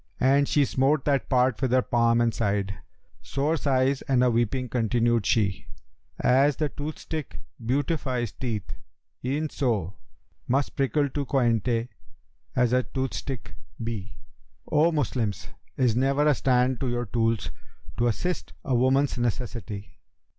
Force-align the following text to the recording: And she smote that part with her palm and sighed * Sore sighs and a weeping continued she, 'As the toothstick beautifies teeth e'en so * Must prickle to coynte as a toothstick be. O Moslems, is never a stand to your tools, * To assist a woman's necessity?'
And 0.19 0.47
she 0.47 0.65
smote 0.65 1.05
that 1.05 1.29
part 1.29 1.61
with 1.61 1.71
her 1.73 1.83
palm 1.83 2.21
and 2.21 2.33
sighed 2.33 2.73
* 3.01 3.21
Sore 3.33 3.55
sighs 3.55 4.01
and 4.07 4.23
a 4.23 4.31
weeping 4.31 4.67
continued 4.67 5.27
she, 5.27 5.67
'As 6.19 6.55
the 6.55 6.69
toothstick 6.69 7.37
beautifies 7.63 8.31
teeth 8.31 8.73
e'en 9.23 9.51
so 9.51 9.93
* 10.21 10.47
Must 10.47 10.75
prickle 10.75 11.07
to 11.09 11.25
coynte 11.27 11.89
as 12.55 12.73
a 12.73 12.81
toothstick 12.81 13.53
be. 13.83 14.17
O 14.71 14.91
Moslems, 14.91 15.49
is 15.77 15.95
never 15.95 16.25
a 16.25 16.33
stand 16.33 16.79
to 16.79 16.89
your 16.89 17.05
tools, 17.05 17.51
* 17.73 17.97
To 17.97 18.07
assist 18.07 18.53
a 18.65 18.73
woman's 18.73 19.19
necessity?' 19.19 19.99